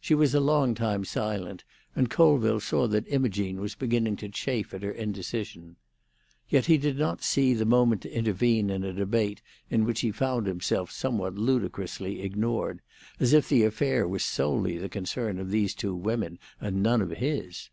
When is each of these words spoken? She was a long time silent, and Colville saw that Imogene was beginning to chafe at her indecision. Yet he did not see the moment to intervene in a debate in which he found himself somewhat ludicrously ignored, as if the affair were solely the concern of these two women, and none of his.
She 0.00 0.14
was 0.14 0.36
a 0.36 0.40
long 0.40 0.76
time 0.76 1.04
silent, 1.04 1.64
and 1.96 2.08
Colville 2.08 2.60
saw 2.60 2.86
that 2.86 3.10
Imogene 3.12 3.60
was 3.60 3.74
beginning 3.74 4.14
to 4.18 4.28
chafe 4.28 4.72
at 4.72 4.84
her 4.84 4.92
indecision. 4.92 5.74
Yet 6.48 6.66
he 6.66 6.78
did 6.78 6.96
not 6.96 7.24
see 7.24 7.54
the 7.54 7.64
moment 7.64 8.02
to 8.02 8.16
intervene 8.16 8.70
in 8.70 8.84
a 8.84 8.92
debate 8.92 9.42
in 9.70 9.82
which 9.84 10.02
he 10.02 10.12
found 10.12 10.46
himself 10.46 10.92
somewhat 10.92 11.34
ludicrously 11.34 12.22
ignored, 12.22 12.82
as 13.18 13.32
if 13.32 13.48
the 13.48 13.64
affair 13.64 14.06
were 14.06 14.20
solely 14.20 14.78
the 14.78 14.88
concern 14.88 15.40
of 15.40 15.50
these 15.50 15.74
two 15.74 15.96
women, 15.96 16.38
and 16.60 16.80
none 16.80 17.02
of 17.02 17.10
his. 17.10 17.68